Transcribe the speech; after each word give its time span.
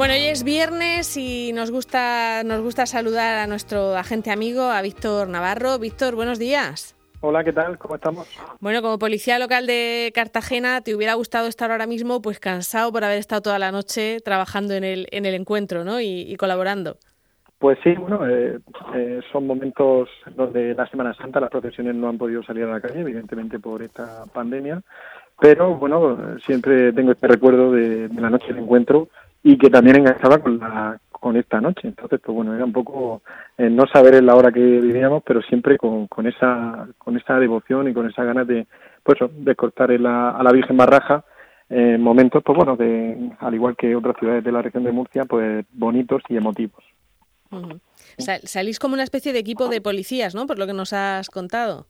Bueno, 0.00 0.14
hoy 0.14 0.28
es 0.28 0.44
viernes 0.44 1.14
y 1.18 1.52
nos 1.52 1.70
gusta, 1.70 2.42
nos 2.42 2.62
gusta 2.62 2.86
saludar 2.86 3.36
a 3.36 3.46
nuestro 3.46 3.94
agente 3.94 4.30
amigo, 4.30 4.62
a 4.62 4.80
Víctor 4.80 5.28
Navarro. 5.28 5.78
Víctor, 5.78 6.14
buenos 6.14 6.38
días. 6.38 6.96
Hola, 7.20 7.44
¿qué 7.44 7.52
tal? 7.52 7.76
¿Cómo 7.76 7.96
estamos? 7.96 8.26
Bueno, 8.60 8.80
como 8.80 8.98
policía 8.98 9.38
local 9.38 9.66
de 9.66 10.10
Cartagena, 10.14 10.80
¿te 10.80 10.94
hubiera 10.94 11.12
gustado 11.12 11.48
estar 11.48 11.70
ahora 11.70 11.86
mismo 11.86 12.22
pues 12.22 12.40
cansado 12.40 12.90
por 12.90 13.04
haber 13.04 13.18
estado 13.18 13.42
toda 13.42 13.58
la 13.58 13.72
noche 13.72 14.20
trabajando 14.24 14.72
en 14.72 14.84
el, 14.84 15.06
en 15.10 15.26
el 15.26 15.34
encuentro 15.34 15.84
¿no? 15.84 16.00
y, 16.00 16.34
colaborando? 16.38 16.96
Pues 17.58 17.78
sí, 17.84 17.92
bueno, 17.92 18.26
eh, 18.26 18.58
eh, 18.94 19.20
son 19.30 19.46
momentos 19.46 20.08
donde 20.34 20.72
la 20.72 20.86
Semana 20.86 21.12
Santa 21.12 21.40
las 21.40 21.50
procesiones 21.50 21.94
no 21.94 22.08
han 22.08 22.16
podido 22.16 22.42
salir 22.42 22.64
a 22.64 22.72
la 22.72 22.80
calle, 22.80 23.00
evidentemente 23.00 23.58
por 23.58 23.82
esta 23.82 24.24
pandemia, 24.32 24.80
pero 25.38 25.74
bueno, 25.76 26.38
siempre 26.46 26.90
tengo 26.94 27.12
este 27.12 27.28
recuerdo 27.28 27.72
de, 27.72 28.08
de 28.08 28.20
la 28.22 28.30
noche 28.30 28.46
del 28.46 28.62
encuentro 28.62 29.10
y 29.42 29.56
que 29.56 29.70
también 29.70 29.96
enganchaba 29.96 30.38
con 30.38 30.58
la 30.58 30.98
con 31.10 31.36
esta 31.36 31.60
noche. 31.60 31.86
Entonces, 31.86 32.18
pues 32.24 32.34
bueno, 32.34 32.54
era 32.54 32.64
un 32.64 32.72
poco 32.72 33.22
eh, 33.58 33.68
no 33.68 33.86
saber 33.86 34.14
en 34.14 34.26
la 34.26 34.34
hora 34.34 34.50
que 34.50 34.60
vivíamos, 34.60 35.22
pero 35.24 35.42
siempre 35.42 35.76
con, 35.76 36.06
con 36.06 36.26
esa 36.26 36.88
con 36.98 37.16
esa 37.16 37.38
devoción 37.38 37.88
y 37.88 37.92
con 37.92 38.08
esa 38.08 38.24
ganas 38.24 38.46
de 38.46 38.66
pues 39.02 39.18
de 39.30 39.54
cortar 39.54 39.90
la, 40.00 40.30
a 40.30 40.42
la 40.42 40.52
Virgen 40.52 40.76
Barraja 40.76 41.24
en 41.70 42.02
momentos, 42.02 42.42
pues 42.44 42.56
bueno, 42.56 42.76
de 42.76 43.30
al 43.38 43.54
igual 43.54 43.76
que 43.76 43.94
otras 43.94 44.16
ciudades 44.18 44.42
de 44.42 44.50
la 44.50 44.60
región 44.60 44.82
de 44.82 44.90
Murcia, 44.90 45.24
pues 45.24 45.64
bonitos 45.72 46.20
y 46.28 46.36
emotivos. 46.36 46.82
salís 48.18 48.80
como 48.80 48.94
una 48.94 49.04
especie 49.04 49.32
de 49.32 49.38
equipo 49.38 49.68
de 49.68 49.80
policías, 49.80 50.34
¿no? 50.34 50.46
Por 50.46 50.58
lo 50.58 50.66
que 50.66 50.72
nos 50.72 50.92
has 50.92 51.30
contado. 51.30 51.86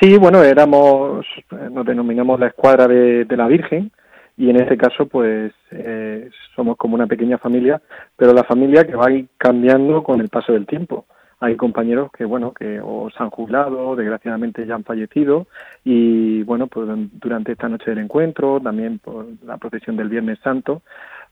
Sí, 0.00 0.16
bueno, 0.16 0.42
éramos, 0.42 1.24
eh, 1.52 1.68
nos 1.70 1.86
denominamos 1.86 2.40
la 2.40 2.48
escuadra 2.48 2.88
de, 2.88 3.24
de 3.24 3.36
la 3.36 3.46
Virgen, 3.46 3.92
y 4.36 4.50
en 4.50 4.56
este 4.56 4.76
caso 4.76 5.06
pues 5.06 5.52
eh, 5.70 6.30
somos 6.54 6.76
como 6.76 6.94
una 6.94 7.06
pequeña 7.06 7.38
familia, 7.38 7.80
pero 8.16 8.32
la 8.32 8.44
familia 8.44 8.84
que 8.84 8.94
va 8.94 9.06
cambiando 9.38 10.02
con 10.02 10.20
el 10.20 10.28
paso 10.28 10.52
del 10.52 10.66
tiempo. 10.66 11.06
Hay 11.38 11.56
compañeros 11.56 12.10
que 12.12 12.24
bueno 12.24 12.52
que 12.52 12.80
o 12.82 13.10
se 13.10 13.22
han 13.22 13.30
jubilado, 13.30 13.94
desgraciadamente 13.94 14.66
ya 14.66 14.74
han 14.74 14.84
fallecido 14.84 15.46
y 15.84 16.42
bueno 16.44 16.66
pues 16.66 16.88
durante 17.12 17.52
esta 17.52 17.68
noche 17.68 17.90
del 17.90 17.98
encuentro, 17.98 18.60
también 18.60 18.98
por 18.98 19.26
la 19.44 19.58
procesión 19.58 19.96
del 19.96 20.08
Viernes 20.08 20.38
Santo, 20.42 20.82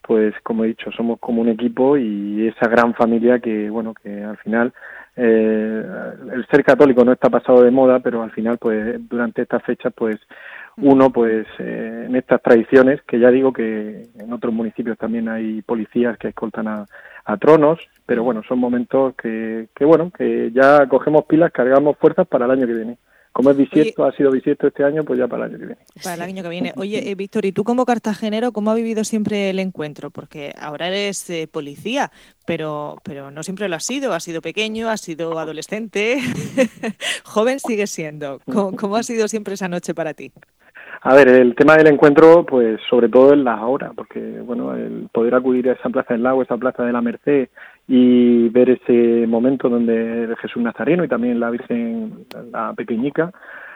pues 0.02 0.34
como 0.42 0.64
he 0.64 0.68
dicho 0.68 0.90
somos 0.92 1.18
como 1.20 1.40
un 1.40 1.48
equipo 1.48 1.96
y 1.96 2.48
esa 2.48 2.68
gran 2.68 2.92
familia 2.94 3.38
que 3.38 3.70
bueno 3.70 3.94
que 3.94 4.22
al 4.22 4.36
final 4.38 4.74
eh, 5.16 5.84
el 6.32 6.46
ser 6.48 6.64
católico 6.64 7.04
no 7.04 7.12
está 7.12 7.30
pasado 7.30 7.62
de 7.62 7.70
moda, 7.70 8.00
pero 8.00 8.22
al 8.22 8.32
final 8.32 8.58
pues 8.58 8.96
durante 9.08 9.42
estas 9.42 9.62
fechas 9.62 9.92
pues 9.96 10.16
uno 10.76 11.10
pues 11.10 11.46
eh, 11.58 12.04
en 12.06 12.16
estas 12.16 12.42
tradiciones 12.42 13.02
que 13.02 13.18
ya 13.18 13.30
digo 13.30 13.52
que 13.52 14.08
en 14.18 14.32
otros 14.32 14.52
municipios 14.52 14.98
también 14.98 15.28
hay 15.28 15.62
policías 15.62 16.18
que 16.18 16.28
escoltan 16.28 16.68
a, 16.68 16.86
tronos 17.40 17.80
pero 18.04 18.22
bueno 18.22 18.42
son 18.46 18.58
momentos 18.58 19.14
que, 19.14 19.68
que 19.74 19.84
bueno 19.84 20.10
que 20.10 20.50
ya 20.52 20.86
cogemos 20.88 21.24
pilas 21.24 21.52
cargamos 21.52 21.96
fuerzas 21.98 22.26
para 22.26 22.44
el 22.44 22.50
año 22.50 22.66
que 22.66 22.74
viene 22.74 22.98
como 23.34 23.50
es 23.50 23.56
bisiesto, 23.56 24.04
ha 24.04 24.12
sido 24.12 24.30
bisiesto 24.30 24.68
este 24.68 24.84
año, 24.84 25.02
pues 25.02 25.18
ya 25.18 25.26
para 25.26 25.46
el 25.46 25.50
año 25.50 25.58
que 25.58 25.66
viene. 25.66 25.80
Para 26.04 26.14
el 26.14 26.22
año 26.22 26.42
que 26.44 26.48
viene. 26.48 26.72
Oye, 26.76 27.10
eh, 27.10 27.16
Víctor, 27.16 27.44
¿y 27.44 27.50
tú 27.50 27.64
como 27.64 27.84
cartagenero, 27.84 28.52
cómo 28.52 28.70
ha 28.70 28.76
vivido 28.76 29.02
siempre 29.02 29.50
el 29.50 29.58
encuentro? 29.58 30.12
Porque 30.12 30.54
ahora 30.56 30.86
eres 30.86 31.28
eh, 31.30 31.48
policía, 31.50 32.12
pero, 32.46 32.96
pero 33.02 33.32
no 33.32 33.42
siempre 33.42 33.68
lo 33.68 33.74
has 33.74 33.84
sido. 33.84 34.12
Has 34.12 34.22
sido 34.22 34.40
pequeño, 34.40 34.88
has 34.88 35.00
sido 35.00 35.36
adolescente, 35.36 36.20
joven 37.24 37.58
sigue 37.58 37.88
siendo. 37.88 38.40
¿Cómo, 38.44 38.94
ha 38.94 39.02
sido 39.02 39.26
siempre 39.26 39.54
esa 39.54 39.66
noche 39.66 39.94
para 39.94 40.14
ti? 40.14 40.30
A 41.06 41.14
ver, 41.14 41.28
el 41.28 41.54
tema 41.54 41.76
del 41.76 41.88
encuentro, 41.88 42.46
pues 42.46 42.80
sobre 42.88 43.10
todo 43.10 43.34
en 43.34 43.44
las 43.44 43.60
horas, 43.60 43.92
porque 43.94 44.40
bueno, 44.40 44.74
el 44.74 45.10
poder 45.12 45.34
acudir 45.34 45.68
a 45.68 45.72
esa 45.74 45.90
plaza 45.90 46.14
del 46.14 46.22
lago, 46.22 46.42
esa 46.42 46.56
plaza 46.56 46.82
de 46.82 46.94
la 46.94 47.02
Merced 47.02 47.50
y 47.86 48.48
ver 48.48 48.70
ese 48.70 49.26
momento 49.26 49.68
donde 49.68 50.34
Jesús 50.40 50.62
Nazareno 50.62 51.04
y 51.04 51.08
también 51.08 51.38
la 51.38 51.50
Virgen, 51.50 52.24
la 52.50 52.72
pequeñica, 52.72 53.30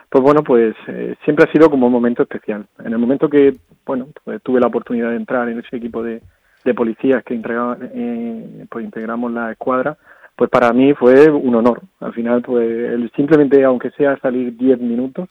pues 0.09 0.23
bueno, 0.23 0.43
pues 0.43 0.73
eh, 0.87 1.17
siempre 1.23 1.45
ha 1.47 1.51
sido 1.51 1.69
como 1.69 1.85
un 1.85 1.93
momento 1.93 2.23
especial. 2.23 2.65
En 2.83 2.93
el 2.93 2.97
momento 2.97 3.29
que, 3.29 3.57
bueno, 3.85 4.07
pues 4.23 4.41
tuve 4.41 4.59
la 4.59 4.65
oportunidad 4.65 5.11
de 5.11 5.17
entrar 5.17 5.47
en 5.49 5.59
ese 5.59 5.77
equipo 5.77 6.01
de, 6.01 6.23
de 6.65 6.73
policías 6.73 7.23
que 7.23 7.35
eh, 7.35 8.65
pues 8.71 8.83
integramos 8.83 9.31
la 9.31 9.51
escuadra, 9.51 9.95
pues 10.35 10.49
para 10.49 10.73
mí 10.73 10.95
fue 10.95 11.29
un 11.29 11.53
honor. 11.53 11.79
Al 11.99 12.11
final, 12.11 12.41
pues 12.41 12.99
simplemente, 13.15 13.63
aunque 13.63 13.91
sea 13.91 14.17
salir 14.17 14.57
diez 14.57 14.79
minutos, 14.79 15.29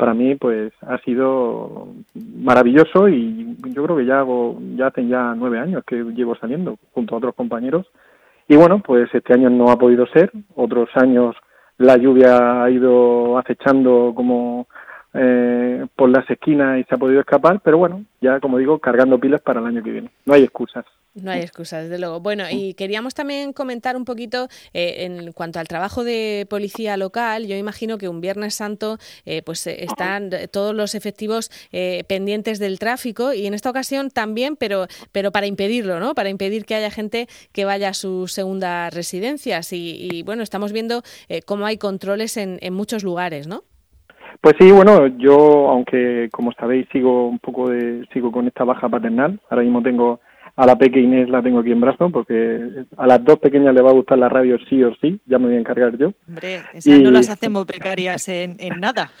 para 0.00 0.14
mí 0.14 0.34
pues 0.34 0.72
ha 0.80 0.96
sido 1.02 1.88
maravilloso 2.14 3.06
y 3.06 3.54
yo 3.66 3.84
creo 3.84 3.98
que 3.98 4.06
ya 4.06 4.20
hago, 4.20 4.58
ya 4.74 4.86
hacen 4.86 5.10
ya 5.10 5.34
nueve 5.36 5.58
años 5.58 5.84
que 5.86 5.96
llevo 5.96 6.34
saliendo 6.36 6.78
junto 6.94 7.14
a 7.14 7.18
otros 7.18 7.34
compañeros. 7.34 7.86
Y 8.48 8.56
bueno 8.56 8.82
pues 8.82 9.14
este 9.14 9.34
año 9.34 9.50
no 9.50 9.70
ha 9.70 9.76
podido 9.76 10.06
ser 10.06 10.32
otros 10.54 10.88
años 10.94 11.36
la 11.76 11.98
lluvia 11.98 12.62
ha 12.62 12.70
ido 12.70 13.36
acechando 13.38 14.12
como 14.16 14.68
eh, 15.14 15.86
por 15.96 16.08
las 16.10 16.28
esquinas 16.30 16.78
y 16.78 16.84
se 16.84 16.94
ha 16.94 16.98
podido 16.98 17.20
escapar 17.20 17.60
pero 17.60 17.78
bueno 17.78 18.04
ya 18.20 18.40
como 18.40 18.58
digo 18.58 18.78
cargando 18.78 19.18
pilas 19.18 19.40
para 19.40 19.60
el 19.60 19.66
año 19.66 19.82
que 19.82 19.90
viene 19.90 20.10
no 20.24 20.34
hay 20.34 20.44
excusas 20.44 20.84
no 21.14 21.32
hay 21.32 21.40
excusas, 21.40 21.84
desde 21.84 21.98
luego. 21.98 22.20
Bueno, 22.20 22.44
y 22.48 22.74
queríamos 22.74 23.14
también 23.14 23.52
comentar 23.52 23.96
un 23.96 24.04
poquito 24.04 24.48
eh, 24.72 25.04
en 25.04 25.32
cuanto 25.32 25.58
al 25.58 25.66
trabajo 25.66 26.04
de 26.04 26.46
policía 26.48 26.96
local. 26.96 27.48
Yo 27.48 27.56
imagino 27.56 27.98
que 27.98 28.08
un 28.08 28.20
Viernes 28.20 28.54
Santo 28.54 28.98
eh, 29.26 29.42
pues 29.42 29.66
eh, 29.66 29.82
están 29.84 30.30
todos 30.52 30.74
los 30.74 30.94
efectivos 30.94 31.50
pendientes 32.06 32.58
del 32.58 32.78
tráfico 32.78 33.32
y 33.32 33.46
en 33.46 33.54
esta 33.54 33.70
ocasión 33.70 34.10
también, 34.10 34.56
pero, 34.56 34.86
pero 35.10 35.32
para 35.32 35.46
impedirlo, 35.46 35.98
¿no? 35.98 36.14
Para 36.14 36.28
impedir 36.28 36.64
que 36.64 36.76
haya 36.76 36.90
gente 36.90 37.28
que 37.52 37.64
vaya 37.64 37.88
a 37.88 37.94
sus 37.94 38.32
segundas 38.32 38.94
residencias. 38.94 39.72
Y, 39.72 40.22
bueno, 40.24 40.42
estamos 40.42 40.72
viendo 40.72 41.02
cómo 41.44 41.66
hay 41.66 41.76
controles 41.76 42.36
en, 42.36 42.58
en 42.60 42.72
muchos 42.74 43.02
lugares, 43.02 43.46
¿no? 43.46 43.64
Pues 44.40 44.54
sí, 44.58 44.70
bueno, 44.70 45.06
yo, 45.18 45.68
aunque 45.68 46.28
como 46.32 46.52
sabéis, 46.52 46.86
sigo 46.92 47.28
un 47.28 47.38
poco 47.38 47.70
de, 47.70 48.06
sigo 48.12 48.32
con 48.32 48.46
esta 48.46 48.64
baja 48.64 48.88
paternal. 48.88 49.40
Ahora 49.50 49.62
mismo 49.62 49.82
tengo 49.82 50.20
a 50.56 50.66
la 50.66 50.76
pequeña 50.76 51.20
Inés 51.20 51.30
la 51.30 51.42
tengo 51.42 51.60
aquí 51.60 51.72
en 51.72 51.80
brazo 51.80 52.10
porque 52.10 52.84
a 52.96 53.06
las 53.06 53.24
dos 53.24 53.38
pequeñas 53.38 53.74
le 53.74 53.80
va 53.82 53.90
a 53.90 53.94
gustar 53.94 54.18
la 54.18 54.28
radio 54.28 54.58
sí 54.68 54.82
o 54.82 54.94
sí, 55.00 55.18
ya 55.26 55.38
me 55.38 55.46
voy 55.46 55.56
a 55.56 55.60
encargar 55.60 55.96
yo. 55.96 56.12
Hombre, 56.28 56.60
esas 56.74 57.00
no 57.00 57.10
las 57.10 57.30
hacemos 57.30 57.64
precarias 57.64 58.28
en, 58.28 58.58
nada. 58.78 59.10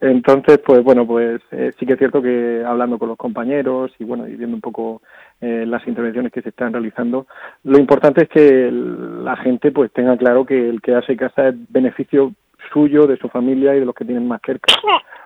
Entonces, 0.00 0.58
pues 0.64 0.84
bueno, 0.84 1.06
pues 1.06 1.40
eh, 1.52 1.70
sí 1.78 1.86
que 1.86 1.94
es 1.94 1.98
cierto 1.98 2.20
que 2.20 2.62
hablando 2.66 2.98
con 2.98 3.08
los 3.08 3.16
compañeros 3.16 3.92
y 3.98 4.04
bueno, 4.04 4.28
y 4.28 4.36
viendo 4.36 4.56
un 4.56 4.60
poco 4.60 5.00
eh, 5.40 5.64
las 5.66 5.86
intervenciones 5.86 6.32
que 6.32 6.42
se 6.42 6.50
están 6.50 6.72
realizando, 6.72 7.26
lo 7.64 7.78
importante 7.78 8.24
es 8.24 8.28
que 8.28 8.70
la 8.70 9.36
gente 9.36 9.70
pues 9.70 9.90
tenga 9.92 10.16
claro 10.16 10.44
que 10.44 10.68
el 10.68 10.82
que 10.82 10.94
hace 10.94 11.16
casa 11.16 11.48
es 11.48 11.54
beneficio 11.70 12.34
suyo, 12.72 13.06
de 13.06 13.16
su 13.16 13.28
familia 13.28 13.74
y 13.74 13.80
de 13.80 13.86
los 13.86 13.94
que 13.94 14.04
tienen 14.04 14.26
más 14.26 14.40
cerca. 14.44 14.74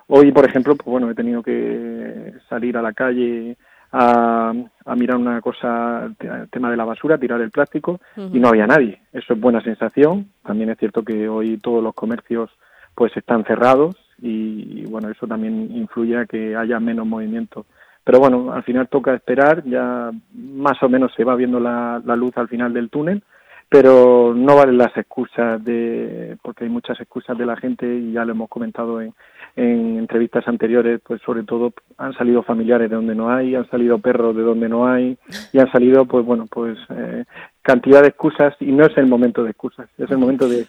Hoy, 0.08 0.32
por 0.32 0.44
ejemplo, 0.44 0.74
pues 0.74 0.86
bueno, 0.86 1.10
he 1.10 1.14
tenido 1.14 1.42
que 1.42 2.34
salir 2.48 2.76
a 2.76 2.82
la 2.82 2.92
calle 2.92 3.56
a, 3.92 4.52
mirar 4.96 5.16
una 5.16 5.40
cosa, 5.40 6.04
el 6.18 6.48
tema 6.50 6.70
de 6.70 6.76
la 6.76 6.84
basura, 6.84 7.18
tirar 7.18 7.40
el 7.40 7.50
plástico 7.50 8.00
y 8.16 8.38
no 8.38 8.48
había 8.48 8.66
nadie. 8.66 9.00
Eso 9.12 9.34
es 9.34 9.40
buena 9.40 9.60
sensación. 9.62 10.30
También 10.44 10.70
es 10.70 10.78
cierto 10.78 11.02
que 11.02 11.28
hoy 11.28 11.58
todos 11.58 11.82
los 11.82 11.94
comercios 11.94 12.50
pues 12.94 13.16
están 13.16 13.44
cerrados 13.44 13.96
y, 14.20 14.84
bueno, 14.86 15.08
eso 15.08 15.26
también 15.26 15.74
influye 15.74 16.18
a 16.18 16.26
que 16.26 16.56
haya 16.56 16.78
menos 16.80 17.06
movimiento. 17.06 17.66
Pero 18.04 18.18
bueno, 18.18 18.52
al 18.52 18.62
final 18.62 18.88
toca 18.88 19.14
esperar, 19.14 19.62
ya 19.64 20.10
más 20.34 20.82
o 20.82 20.88
menos 20.88 21.12
se 21.14 21.24
va 21.24 21.36
viendo 21.36 21.60
la, 21.60 22.00
la 22.04 22.16
luz 22.16 22.36
al 22.36 22.48
final 22.48 22.72
del 22.72 22.90
túnel 22.90 23.22
pero 23.70 24.34
no 24.34 24.56
valen 24.56 24.76
las 24.76 24.94
excusas 24.96 25.64
de 25.64 26.36
porque 26.42 26.64
hay 26.64 26.70
muchas 26.70 27.00
excusas 27.00 27.38
de 27.38 27.46
la 27.46 27.56
gente 27.56 27.86
y 27.86 28.12
ya 28.12 28.24
lo 28.24 28.32
hemos 28.32 28.50
comentado 28.50 29.00
en, 29.00 29.14
en 29.54 29.96
entrevistas 29.96 30.46
anteriores 30.48 31.00
pues 31.06 31.22
sobre 31.22 31.44
todo 31.44 31.72
han 31.96 32.12
salido 32.14 32.42
familiares 32.42 32.90
de 32.90 32.96
donde 32.96 33.14
no 33.14 33.30
hay 33.30 33.54
han 33.54 33.70
salido 33.70 34.00
perros 34.00 34.34
de 34.34 34.42
donde 34.42 34.68
no 34.68 34.88
hay 34.88 35.16
y 35.52 35.60
han 35.60 35.70
salido 35.70 36.04
pues 36.04 36.26
bueno 36.26 36.46
pues 36.50 36.76
eh, 36.90 37.24
cantidad 37.62 38.02
de 38.02 38.08
excusas 38.08 38.54
y 38.58 38.72
no 38.72 38.84
es 38.84 38.96
el 38.98 39.06
momento 39.06 39.44
de 39.44 39.50
excusas 39.50 39.88
es 39.98 40.10
el 40.10 40.18
momento 40.18 40.48
de 40.48 40.66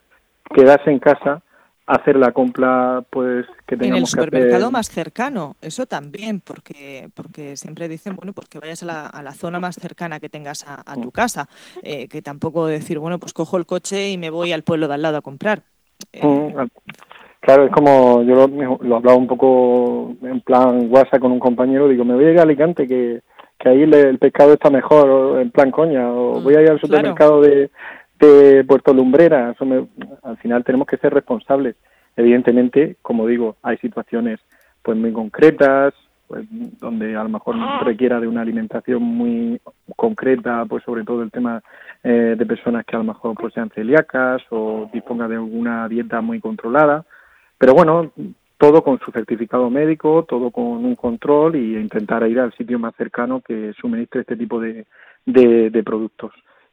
quedarse 0.54 0.92
en 0.92 1.00
casa 1.00 1.42
hacer 1.88 2.16
la 2.16 2.32
compra 2.32 3.04
pues 3.10 3.46
que 3.66 3.76
tengamos 3.76 3.98
en 3.98 4.04
el 4.04 4.08
supermercado 4.08 4.72
más 4.72 4.90
cercano 4.90 5.56
eso 5.62 5.86
también 5.86 6.40
porque 6.40 7.10
porque 7.16 7.58
siempre 7.58 7.88
dicen 7.88 8.16
bueno 8.16 8.34
pues 8.34 8.48
que 8.48 8.60
vayas 8.60 8.84
a 8.84 8.86
la, 8.86 9.08
a 9.08 9.24
la 9.24 9.34
zona 9.34 9.60
más 9.60 9.76
cercana 9.76 10.20
que 10.20 10.30
tengas 10.30 10.66
a, 10.68 10.96
tu 10.96 11.10
mm. 11.10 11.12
casa 11.12 11.50
eh, 11.84 12.08
que 12.08 12.22
tampoco 12.22 12.68
decir 12.68 13.00
bueno 13.00 13.20
pues 13.20 13.34
cojo 13.34 13.58
el 13.58 13.66
coche 13.66 14.12
y 14.12 14.18
me 14.18 14.30
voy 14.30 14.54
al 14.54 14.64
pueblo 14.64 14.88
de 14.88 14.94
al 14.94 15.02
lado 15.02 15.18
a 15.18 15.22
comprar 15.22 15.64
eh, 16.14 16.26
mm, 16.26 16.68
claro 17.40 17.66
es 17.66 17.72
como 17.72 18.24
yo 18.24 18.48
lo, 18.48 18.78
lo 18.82 18.96
hablaba 18.96 19.18
un 19.18 19.28
poco 19.28 20.16
en 20.22 20.40
plan 20.42 20.88
WhatsApp 20.90 21.20
con 21.20 21.32
un 21.32 21.40
compañero 21.40 21.88
digo 21.88 22.06
me 22.06 22.14
voy 22.14 22.26
a 22.26 22.32
ir 22.32 22.40
a 22.40 22.44
Alicante 22.44 22.88
que 22.88 23.22
que 23.62 23.70
ahí 23.70 23.84
el, 23.84 24.18
pescado 24.18 24.54
está 24.54 24.70
mejor 24.70 25.40
en 25.40 25.52
plan 25.52 25.72
coña 25.72 26.12
o 26.12 26.40
mm, 26.40 26.44
voy 26.44 26.56
a 26.56 26.62
ir 26.62 26.72
al 26.72 26.80
supermercado 26.80 27.42
de 27.42 27.70
de 28.28 28.64
Puerto 28.64 28.94
Lumbrera. 28.94 29.56
al 30.24 30.38
final 30.38 30.64
tenemos 30.64 30.88
que 30.88 30.98
ser 30.98 31.14
responsables. 31.14 31.76
Evidentemente, 32.16 32.98
como 33.02 33.26
digo, 33.28 33.58
hay 33.64 33.78
situaciones 33.78 34.40
pues 34.84 34.98
muy 34.98 35.12
concretas, 35.12 35.94
pues 36.28 36.46
donde 36.80 37.16
a 37.16 37.24
lo 37.24 37.30
mejor 37.30 37.56
requiera 37.84 38.20
de 38.20 38.28
una 38.28 38.42
alimentación 38.42 39.02
muy 39.02 39.60
concreta, 39.96 40.66
pues 40.66 40.84
sobre 40.84 41.04
todo 41.04 41.24
el 41.24 41.32
tema 41.32 41.62
eh, 42.04 42.36
de 42.38 42.46
personas 42.46 42.86
que 42.86 42.96
a 42.96 43.00
lo 43.00 43.06
mejor 43.06 43.36
pues 43.36 43.54
sean 43.54 43.70
celíacas 43.70 44.42
o 44.50 44.90
disponga 44.94 45.28
de 45.28 45.36
alguna 45.36 45.88
dieta 45.90 46.22
muy 46.22 46.40
controlada. 46.40 47.06
Pero 47.58 47.74
bueno, 47.74 48.12
todo 48.58 48.84
con 48.84 49.00
su 49.00 49.12
certificado 49.12 49.70
médico, 49.70 50.24
todo 50.28 50.52
con 50.52 50.86
un 50.86 50.96
control 50.96 51.56
y 51.56 51.76
intentar 51.76 52.28
ir 52.28 52.40
al 52.40 52.54
sitio 52.54 52.80
más 52.80 52.96
cercano 52.96 53.42
que 53.42 53.74
suministre 53.80 54.22
este 54.22 54.36
tipo 54.36 54.60
de, 54.60 54.86
de 55.26 55.84
productos. 55.84 56.32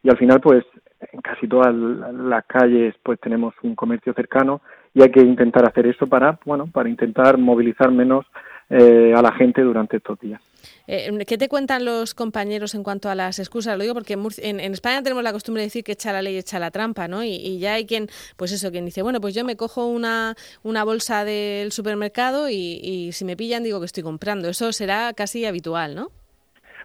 Y 0.09 0.11
al 0.11 0.17
final, 0.17 0.41
pues 0.41 0.65
en 1.13 1.21
casi 1.21 1.47
todas 1.47 1.75
las 1.75 2.47
calles 2.47 2.95
pues 3.03 3.21
tenemos 3.21 3.55
un 3.63 3.75
comercio 3.75 4.15
cercano 4.15 4.63
y 4.95 5.03
hay 5.03 5.11
que 5.11 5.21
intentar 5.21 5.69
hacer 5.69 5.87
eso 5.87 6.07
para 6.07 6.41
bueno 6.47 6.67
para 6.67 6.89
intentar 6.89 7.37
movilizar 7.37 7.93
menos 7.93 8.27
eh, 8.71 9.13
a 9.15 9.21
la 9.21 9.33
gente 9.33 9.61
durante 9.61 9.99
estos 9.99 10.19
días. 10.19 10.41
Eh, 10.87 11.11
¿Qué 11.27 11.37
te 11.37 11.49
cuentan 11.49 11.85
los 11.85 12.15
compañeros 12.15 12.75
en 12.75 12.83
cuanto 12.83 13.11
a 13.11 13.15
las 13.15 13.39
excusas? 13.39 13.77
Lo 13.77 13.83
digo 13.83 13.95
porque 13.95 14.15
en, 14.15 14.61
España 14.73 15.03
tenemos 15.03 15.23
la 15.23 15.33
costumbre 15.33 15.61
de 15.61 15.67
decir 15.67 15.85
que 15.85 15.93
echa 15.93 16.11
la 16.11 16.23
ley 16.23 16.39
echa 16.39 16.59
la 16.59 16.71
trampa, 16.71 17.07
¿no? 17.07 17.23
Y, 17.23 17.59
ya 17.59 17.75
hay 17.75 17.85
quien, 17.87 18.07
pues 18.37 18.53
eso, 18.53 18.71
quien 18.71 18.87
dice, 18.87 19.03
bueno, 19.03 19.21
pues 19.21 19.35
yo 19.35 19.45
me 19.45 19.57
cojo 19.57 19.87
una, 19.87 20.35
una 20.63 20.85
bolsa 20.85 21.25
del 21.25 21.71
supermercado 21.73 22.49
y, 22.51 23.11
si 23.13 23.25
me 23.25 23.37
pillan 23.37 23.63
digo 23.63 23.81
que 23.81 23.87
estoy 23.87 24.03
comprando. 24.03 24.49
Eso 24.49 24.73
será 24.73 25.13
casi 25.13 25.45
habitual, 25.45 25.95
¿no? 25.95 26.09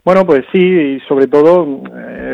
Bueno, 0.06 0.26
pues 0.26 0.44
sí, 0.52 0.60
y 0.60 1.00
sobre 1.08 1.28
todo 1.28 1.66
eh, 1.96 2.33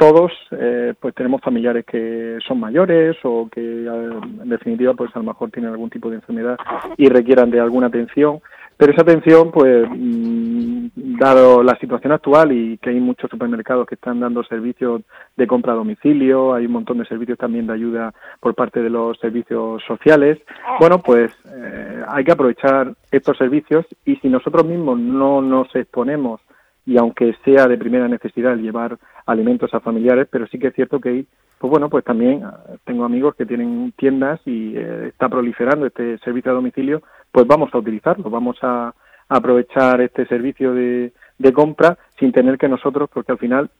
todos 0.00 0.32
eh, 0.52 0.94
pues 0.98 1.14
tenemos 1.14 1.42
familiares 1.42 1.84
que 1.84 2.38
son 2.48 2.58
mayores 2.58 3.18
o 3.22 3.50
que 3.52 3.60
en 3.60 4.48
definitiva 4.48 4.94
pues 4.94 5.14
a 5.14 5.18
lo 5.18 5.26
mejor 5.26 5.50
tienen 5.50 5.72
algún 5.72 5.90
tipo 5.90 6.08
de 6.08 6.16
enfermedad 6.16 6.56
y 6.96 7.10
requieran 7.10 7.50
de 7.50 7.60
alguna 7.60 7.88
atención. 7.88 8.40
Pero 8.78 8.92
esa 8.92 9.02
atención 9.02 9.50
pues 9.50 9.86
mm, 9.90 11.18
dado 11.18 11.62
la 11.62 11.76
situación 11.76 12.12
actual 12.12 12.50
y 12.50 12.78
que 12.78 12.88
hay 12.88 12.98
muchos 12.98 13.30
supermercados 13.30 13.86
que 13.86 13.96
están 13.96 14.20
dando 14.20 14.42
servicios 14.42 15.02
de 15.36 15.46
compra 15.46 15.74
a 15.74 15.76
domicilio 15.76 16.54
hay 16.54 16.64
un 16.64 16.72
montón 16.72 16.96
de 16.96 17.04
servicios 17.04 17.36
también 17.36 17.66
de 17.66 17.74
ayuda 17.74 18.14
por 18.40 18.54
parte 18.54 18.80
de 18.80 18.88
los 18.88 19.18
servicios 19.18 19.82
sociales 19.86 20.38
bueno 20.78 20.98
pues 20.98 21.30
eh, 21.54 22.02
hay 22.08 22.24
que 22.24 22.32
aprovechar 22.32 22.94
estos 23.10 23.36
servicios 23.36 23.84
y 24.06 24.16
si 24.16 24.28
nosotros 24.28 24.64
mismos 24.64 24.98
no 24.98 25.42
nos 25.42 25.74
exponemos 25.76 26.40
y 26.90 26.98
aunque 26.98 27.36
sea 27.44 27.68
de 27.68 27.78
primera 27.78 28.08
necesidad 28.08 28.56
llevar 28.56 28.98
alimentos 29.24 29.72
a 29.72 29.78
familiares, 29.78 30.26
pero 30.28 30.48
sí 30.48 30.58
que 30.58 30.66
es 30.66 30.74
cierto 30.74 30.98
que 30.98 31.24
pues 31.58 31.70
bueno, 31.70 31.88
pues 31.88 32.02
también 32.04 32.42
eh, 32.42 32.78
tengo 32.84 33.04
amigos 33.04 33.36
que 33.36 33.46
tienen 33.46 33.92
tiendas 33.96 34.40
y 34.44 34.74
eh, 34.76 35.06
está 35.06 35.28
proliferando 35.28 35.86
este 35.86 36.18
servicio 36.18 36.50
a 36.50 36.54
domicilio, 36.54 37.02
pues 37.30 37.46
vamos 37.46 37.72
a 37.72 37.78
utilizarlo, 37.78 38.28
vamos 38.28 38.56
a, 38.62 38.92
aprovechar 39.28 40.00
este 40.00 40.26
servicio 40.26 40.74
de, 40.74 41.12
de 41.38 41.52
compra 41.52 41.96
sin 42.18 42.32
tener 42.32 42.58
que 42.58 42.68
nosotros, 42.68 43.08
porque 43.14 43.30
al 43.30 43.38
final 43.38 43.70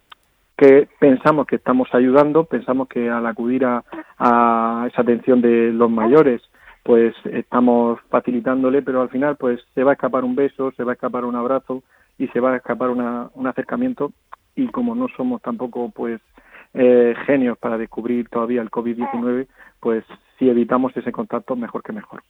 que 0.57 0.89
pensamos 1.01 1.49
que 1.49 1.57
estamos 1.57 1.89
ayudando, 1.93 2.45
pensamos 2.45 2.87
que 2.87 3.11
al 3.11 3.27
acudir 3.27 3.65
a, 3.65 3.83
a, 4.19 4.87
esa 4.87 5.03
atención 5.03 5.41
de 5.41 5.73
los 5.73 5.91
mayores, 5.91 6.41
pues 6.85 7.17
estamos 7.25 7.99
facilitándole, 8.09 8.83
pero 8.83 9.03
al 9.03 9.09
final 9.09 9.35
pues 9.37 9.59
se 9.75 9.83
va 9.83 9.91
a 9.91 9.95
escapar 9.95 10.23
un 10.23 10.37
beso, 10.37 10.71
se 10.77 10.85
va 10.85 10.93
a 10.93 10.95
escapar 10.95 11.25
un 11.25 11.35
abrazo, 11.35 11.83
y 12.21 12.29
se 12.29 12.39
va 12.39 12.53
a 12.53 12.57
escapar 12.57 12.91
una, 12.91 13.31
un 13.35 13.47
acercamiento 13.47 14.13
y 14.55 14.69
como 14.69 14.95
no 14.95 15.09
somos 15.17 15.41
tampoco 15.41 15.91
pues 15.91 16.21
eh, 16.75 17.15
genios 17.27 17.57
para 17.57 17.79
descubrir 17.79 18.29
todavía 18.29 18.61
el 18.61 18.71
COVID-19, 18.71 19.49
pues 19.81 20.05
si 20.39 20.51
evitamos 20.51 20.95
ese 20.97 21.13
contacto, 21.13 21.57
mejor 21.57 21.83
que 21.83 21.93
mejor. 21.93 22.23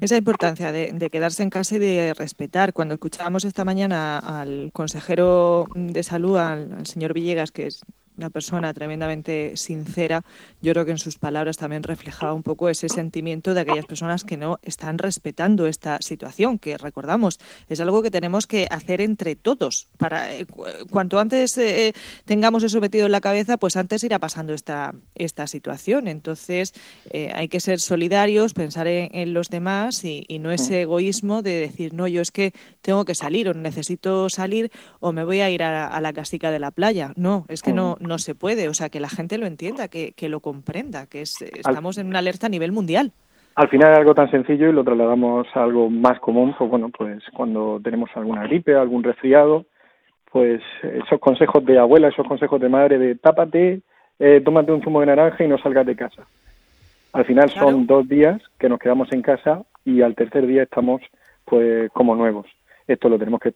Esa 0.00 0.16
importancia 0.16 0.72
de, 0.72 1.10
quedarse 1.10 1.42
en 1.42 1.50
casa 1.50 1.76
y 1.76 1.78
de 1.78 2.14
respetar. 2.14 2.72
Cuando 2.72 2.94
escuchábamos 2.94 3.44
esta 3.44 3.64
mañana 3.64 4.18
al 4.18 4.70
consejero 4.72 5.66
de 5.74 6.02
salud, 6.02 6.38
al 6.38 6.86
señor 6.86 7.12
Villegas, 7.12 7.52
que 7.52 7.66
es 7.66 7.84
una 8.20 8.30
persona 8.30 8.74
tremendamente 8.74 9.56
sincera, 9.56 10.22
yo 10.60 10.72
creo 10.72 10.84
que 10.84 10.90
en 10.90 10.98
sus 10.98 11.16
palabras 11.18 11.56
también 11.56 11.82
reflejaba 11.82 12.34
un 12.34 12.42
poco 12.42 12.68
ese 12.68 12.90
sentimiento 12.90 13.54
de 13.54 13.60
aquellas 13.62 13.86
personas 13.86 14.24
que 14.24 14.36
no 14.36 14.58
están 14.62 14.98
respetando 14.98 15.66
esta 15.66 15.98
situación, 16.02 16.58
que 16.58 16.76
recordamos, 16.76 17.40
es 17.68 17.80
algo 17.80 18.02
que 18.02 18.10
tenemos 18.10 18.46
que 18.46 18.66
hacer 18.70 19.00
entre 19.00 19.36
todos. 19.36 19.88
Para 19.96 20.34
eh, 20.34 20.46
cuanto 20.90 21.18
antes 21.18 21.56
eh, 21.56 21.88
eh, 21.88 21.92
tengamos 22.26 22.62
eso 22.62 22.78
metido 22.80 23.06
en 23.06 23.12
la 23.12 23.22
cabeza, 23.22 23.56
pues 23.56 23.76
antes 23.76 24.04
irá 24.04 24.18
pasando 24.18 24.52
esta, 24.52 24.94
esta 25.14 25.46
situación. 25.46 26.06
Entonces 26.06 26.74
hay 27.34 27.48
que 27.48 27.60
ser 27.60 27.80
solidarios, 27.80 28.52
pensar 28.52 28.86
en, 28.86 29.32
los 29.32 29.48
demás 29.48 30.04
y, 30.04 30.26
no 30.40 30.52
ese 30.52 30.82
egoísmo 30.82 31.42
de 31.42 31.60
decir, 31.60 31.94
no, 31.94 32.06
yo 32.08 32.20
es 32.20 32.30
que 32.30 32.52
tengo 32.82 33.04
que 33.04 33.14
salir 33.14 33.48
o 33.48 33.54
necesito 33.54 34.28
salir 34.28 34.70
o 35.00 35.12
me 35.12 35.24
voy 35.24 35.40
a 35.40 35.50
ir 35.50 35.62
a, 35.62 35.86
a 35.86 36.00
la 36.00 36.12
casica 36.12 36.50
de 36.50 36.58
la 36.58 36.70
playa. 36.70 37.12
No, 37.16 37.46
es 37.48 37.62
que 37.62 37.72
no, 37.72 37.96
no 38.00 38.09
se 38.18 38.34
puede. 38.34 38.68
O 38.68 38.74
sea, 38.74 38.88
que 38.88 39.00
la 39.00 39.08
gente 39.08 39.38
lo 39.38 39.46
entienda, 39.46 39.88
que, 39.88 40.12
que 40.12 40.28
lo 40.28 40.40
comprenda, 40.40 41.06
que 41.06 41.22
es, 41.22 41.40
estamos 41.42 41.98
en 41.98 42.06
una 42.06 42.20
alerta 42.20 42.46
a 42.46 42.50
nivel 42.50 42.72
mundial. 42.72 43.12
Al 43.54 43.68
final 43.68 43.92
es 43.92 43.98
algo 43.98 44.14
tan 44.14 44.30
sencillo 44.30 44.68
y 44.68 44.72
lo 44.72 44.84
trasladamos 44.84 45.46
a 45.54 45.62
algo 45.62 45.90
más 45.90 46.18
común, 46.20 46.54
pues 46.56 46.70
bueno, 46.70 46.88
pues 46.96 47.22
cuando 47.34 47.80
tenemos 47.82 48.08
alguna 48.14 48.44
gripe, 48.44 48.74
algún 48.74 49.02
resfriado, 49.02 49.66
pues 50.30 50.62
esos 50.82 51.20
consejos 51.20 51.64
de 51.64 51.78
abuela, 51.78 52.08
esos 52.08 52.26
consejos 52.26 52.60
de 52.60 52.68
madre 52.68 52.98
de 52.98 53.16
tápate, 53.16 53.82
eh, 54.18 54.40
tómate 54.44 54.72
un 54.72 54.82
zumo 54.82 55.00
de 55.00 55.06
naranja 55.06 55.44
y 55.44 55.48
no 55.48 55.58
salgas 55.58 55.84
de 55.84 55.96
casa. 55.96 56.26
Al 57.12 57.24
final 57.24 57.50
son 57.50 57.86
dos 57.86 58.08
días 58.08 58.40
que 58.58 58.68
nos 58.68 58.78
quedamos 58.78 59.12
en 59.12 59.22
casa 59.22 59.62
y 59.84 60.02
al 60.02 60.14
tercer 60.14 60.46
día 60.46 60.62
estamos 60.62 61.02
pues 61.44 61.90
como 61.90 62.14
nuevos 62.14 62.46
esto 62.92 63.08
lo 63.08 63.18
tenemos 63.18 63.40
que 63.40 63.52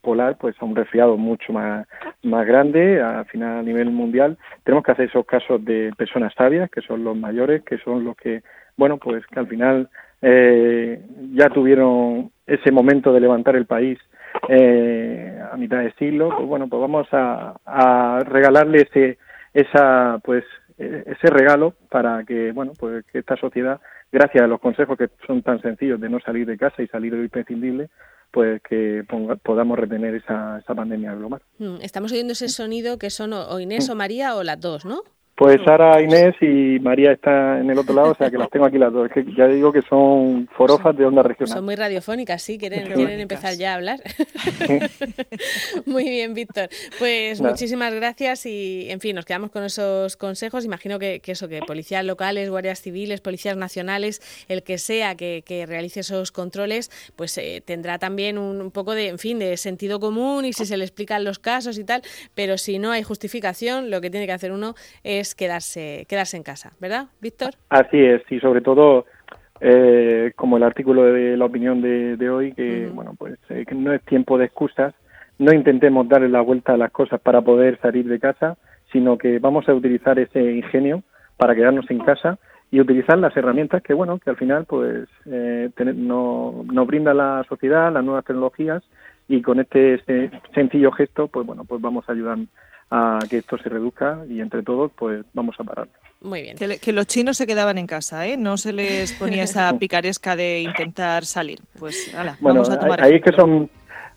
polar 0.00 0.36
pues 0.38 0.56
a 0.60 0.64
un 0.64 0.74
resfriado 0.74 1.16
mucho 1.16 1.52
más, 1.52 1.86
más 2.22 2.46
grande, 2.46 3.00
al 3.00 3.24
final 3.26 3.58
a 3.58 3.62
nivel 3.62 3.90
mundial. 3.90 4.36
Tenemos 4.64 4.84
que 4.84 4.92
hacer 4.92 5.08
esos 5.08 5.24
casos 5.24 5.64
de 5.64 5.92
personas 5.96 6.34
sabias, 6.34 6.70
que 6.70 6.80
son 6.82 7.04
los 7.04 7.16
mayores, 7.16 7.62
que 7.62 7.78
son 7.78 8.04
los 8.04 8.16
que, 8.16 8.42
bueno, 8.76 8.98
pues 8.98 9.24
que 9.26 9.38
al 9.38 9.46
final 9.46 9.88
eh, 10.22 11.00
ya 11.34 11.48
tuvieron 11.48 12.30
ese 12.46 12.70
momento 12.70 13.12
de 13.12 13.20
levantar 13.20 13.56
el 13.56 13.66
país 13.66 13.98
eh, 14.48 15.40
a 15.50 15.56
mitad 15.56 15.78
de 15.78 15.92
siglo, 15.92 16.30
pues 16.36 16.46
bueno, 16.46 16.68
pues 16.68 16.80
vamos 16.80 17.06
a, 17.12 17.54
a 17.64 18.20
regalarle 18.24 18.82
ese, 18.82 19.18
esa, 19.54 20.18
pues, 20.24 20.44
e-, 20.78 21.04
ese 21.06 21.28
regalo 21.30 21.74
para 21.90 22.24
que, 22.24 22.52
bueno, 22.52 22.72
pues 22.78 23.04
que 23.06 23.18
esta 23.18 23.36
sociedad, 23.36 23.80
gracias 24.12 24.44
a 24.44 24.46
los 24.48 24.60
consejos 24.60 24.98
que 24.98 25.08
son 25.26 25.42
tan 25.42 25.60
sencillos 25.60 26.00
de 26.00 26.08
no 26.08 26.20
salir 26.20 26.46
de 26.46 26.58
casa 26.58 26.82
y 26.82 26.88
salir 26.88 27.12
de 27.12 27.18
lo 27.18 27.24
imprescindible, 27.24 27.88
pues 28.36 28.60
que 28.68 29.02
podamos 29.42 29.78
retener 29.78 30.14
esa, 30.16 30.58
esa 30.58 30.74
pandemia 30.74 31.14
global. 31.14 31.40
Mm, 31.56 31.76
estamos 31.80 32.12
oyendo 32.12 32.34
ese 32.34 32.50
sonido 32.50 32.98
que 32.98 33.08
son 33.08 33.32
o 33.32 33.58
Inés 33.60 33.88
o 33.88 33.94
María 33.94 34.36
o 34.36 34.42
las 34.42 34.60
dos, 34.60 34.84
¿no? 34.84 35.00
Pues 35.36 35.60
Sara, 35.66 36.00
Inés 36.00 36.34
y 36.40 36.78
María 36.80 37.12
está 37.12 37.60
en 37.60 37.68
el 37.68 37.76
otro 37.76 37.94
lado, 37.94 38.12
o 38.12 38.14
sea 38.14 38.30
que 38.30 38.38
las 38.38 38.48
tengo 38.48 38.64
aquí 38.64 38.78
las 38.78 38.90
dos. 38.90 39.10
Es 39.10 39.12
que 39.12 39.34
ya 39.36 39.46
digo 39.46 39.70
que 39.70 39.82
son 39.82 40.48
forofas 40.56 40.96
de 40.96 41.04
onda 41.04 41.22
regional. 41.22 41.54
Son 41.54 41.64
muy 41.64 41.74
radiofónicas, 41.74 42.40
sí, 42.40 42.56
quieren, 42.56 42.90
quieren 42.90 43.20
empezar 43.20 43.54
ya 43.54 43.72
a 43.72 43.74
hablar. 43.74 44.00
muy 45.84 46.04
bien, 46.04 46.32
Víctor. 46.32 46.70
Pues 46.98 47.42
muchísimas 47.42 47.92
gracias 47.92 48.46
y, 48.46 48.86
en 48.88 49.00
fin, 49.00 49.14
nos 49.14 49.26
quedamos 49.26 49.50
con 49.50 49.62
esos 49.62 50.16
consejos. 50.16 50.64
Imagino 50.64 50.98
que, 50.98 51.20
eso, 51.26 51.48
que 51.48 51.60
policías 51.60 52.02
locales, 52.02 52.48
guardias 52.48 52.80
civiles, 52.80 53.20
policías 53.20 53.58
nacionales, 53.58 54.22
el 54.48 54.62
que 54.62 54.78
sea 54.78 55.16
que, 55.16 55.42
realice 55.68 56.00
esos 56.00 56.32
controles, 56.32 56.90
pues 57.14 57.36
eh, 57.36 57.62
tendrá 57.62 57.98
también 57.98 58.38
un, 58.38 58.70
poco 58.70 58.94
de, 58.94 59.08
en 59.08 59.18
fin, 59.18 59.38
de 59.38 59.58
sentido 59.58 60.00
común 60.00 60.46
y 60.46 60.54
si 60.54 60.64
se 60.64 60.78
le 60.78 60.84
explican 60.84 61.24
los 61.24 61.38
casos 61.38 61.76
y 61.76 61.84
tal, 61.84 62.00
pero 62.34 62.56
si 62.56 62.78
no 62.78 62.90
hay 62.90 63.02
justificación, 63.02 63.90
lo 63.90 64.00
que 64.00 64.08
tiene 64.08 64.24
que 64.24 64.32
hacer 64.32 64.52
uno 64.52 64.74
es 65.02 65.25
quedarse, 65.34 66.06
quedarse 66.08 66.36
en 66.36 66.42
casa, 66.42 66.72
¿verdad, 66.80 67.06
Víctor? 67.20 67.50
Así 67.68 67.98
es, 67.98 68.22
y 68.30 68.40
sobre 68.40 68.60
todo, 68.60 69.06
eh, 69.60 70.32
como 70.36 70.56
el 70.56 70.62
artículo 70.62 71.04
de 71.04 71.36
la 71.36 71.44
opinión 71.44 71.80
de, 71.82 72.30
hoy, 72.30 72.52
que, 72.52 72.90
bueno, 72.92 73.14
pues 73.18 73.38
eh, 73.48 73.64
que 73.66 73.74
no 73.74 73.92
es 73.92 74.02
tiempo 74.02 74.38
de 74.38 74.46
excusas, 74.46 74.94
no 75.38 75.52
intentemos 75.52 76.08
darle 76.08 76.28
la 76.28 76.40
vuelta 76.40 76.74
a 76.74 76.76
las 76.76 76.90
cosas 76.90 77.20
para 77.20 77.42
poder 77.42 77.78
salir 77.80 78.06
de 78.06 78.18
casa, 78.18 78.56
sino 78.92 79.18
que 79.18 79.38
vamos 79.38 79.68
a 79.68 79.74
utilizar 79.74 80.18
ese 80.18 80.40
ingenio 80.40 81.02
para 81.36 81.54
quedarnos 81.54 81.90
en 81.90 81.98
casa 81.98 82.38
y 82.70 82.80
utilizar 82.80 83.18
las 83.18 83.36
herramientas 83.36 83.82
que 83.82 83.94
bueno 83.94 84.18
que 84.18 84.30
al 84.30 84.36
final 84.36 84.64
pues 84.64 85.08
eh, 85.26 85.70
no, 85.94 86.64
nos 86.64 86.86
brinda 86.86 87.14
la 87.14 87.44
sociedad 87.48 87.92
las 87.92 88.04
nuevas 88.04 88.24
tecnologías 88.24 88.82
y 89.28 89.42
con 89.42 89.60
este, 89.60 89.94
este 89.94 90.30
sencillo 90.54 90.90
gesto 90.92 91.28
pues 91.28 91.46
bueno 91.46 91.64
pues 91.64 91.80
vamos 91.80 92.08
a 92.08 92.12
ayudar 92.12 92.38
a 92.90 93.18
que 93.28 93.38
esto 93.38 93.58
se 93.58 93.68
reduzca 93.68 94.24
y 94.28 94.40
entre 94.40 94.62
todos 94.62 94.92
pues 94.96 95.24
vamos 95.34 95.56
a 95.58 95.64
parar. 95.64 95.88
Muy 96.20 96.42
bien. 96.42 96.56
Que, 96.56 96.92
los 96.92 97.06
chinos 97.06 97.36
se 97.36 97.46
quedaban 97.46 97.78
en 97.78 97.86
casa, 97.86 98.26
¿eh? 98.26 98.36
No 98.36 98.56
se 98.56 98.72
les 98.72 99.12
ponía 99.12 99.44
esa 99.44 99.72
picaresca 99.78 100.34
de 100.34 100.60
intentar 100.60 101.24
salir. 101.24 101.60
Pues, 101.78 102.12
vamos 102.40 102.70
a 102.70 102.78
tomar. 102.78 103.02
Ahí 103.02 103.16
es 103.16 103.22
que 103.22 103.32
son 103.32 103.68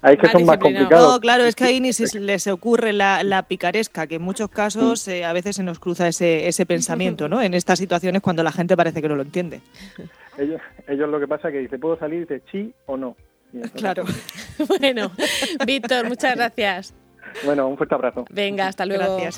ahí 0.02 0.18
que 0.18 0.28
son 0.28 0.46
más 0.46 0.58
complicados. 0.58 1.14
No, 1.14 1.20
claro, 1.20 1.44
es 1.44 1.56
que 1.56 1.66
ahí 1.66 1.82
ni 1.82 1.94
se 1.94 2.20
les 2.20 2.48
ocurre 2.48 2.94
la, 2.94 3.24
la 3.24 3.44
picaresca, 3.44 4.08
que 4.08 4.16
en 4.16 4.22
muchos 4.22 4.50
casos 4.50 5.08
eh, 5.08 5.26
a 5.26 5.34
veces 5.34 5.58
se 5.58 5.64
nos 5.64 5.80
cruza 5.80 6.08
ese, 6.08 6.48
ese 6.48 6.66
pensamiento, 6.66 7.28
¿no? 7.28 7.42
En 7.42 7.54
estas 7.54 7.80
situaciones 7.80 8.22
cuando 8.22 8.44
la 8.44 8.52
gente 8.52 8.78
parece 8.78 9.02
que 9.02 9.10
no 9.10 9.16
lo 9.16 9.24
entiende. 9.24 9.62
Ellos, 10.38 10.62
ellos 10.88 11.10
lo 11.10 11.20
que 11.20 11.28
pasa 11.28 11.50
es 11.50 11.54
que 11.54 11.60
dice, 11.60 11.78
¿puedo 11.78 11.98
salir? 11.98 12.26
de 12.28 12.42
sí 12.50 12.74
o 12.86 12.96
no. 12.96 13.18
claro. 13.76 14.06
bueno, 14.80 15.12
Víctor, 15.66 16.08
muchas 16.08 16.36
gracias. 16.36 16.94
Bueno, 17.44 17.68
un 17.68 17.78
fuerte 17.78 17.96
abrazo. 17.96 18.26
Venga, 18.30 18.68
hasta 18.68 18.86
luego. 18.86 19.18
Gracias. 19.18 19.36